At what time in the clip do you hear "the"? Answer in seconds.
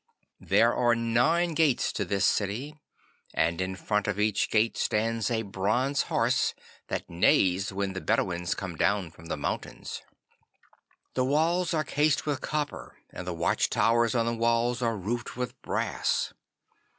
7.93-8.01, 9.27-9.37, 11.13-11.23, 13.27-13.33, 14.25-14.33